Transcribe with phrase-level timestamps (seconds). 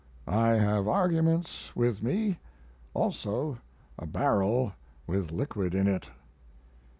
[0.25, 2.39] I have arguments with me,
[2.95, 3.59] also
[3.99, 4.73] a barrel
[5.05, 6.09] with liquid in it.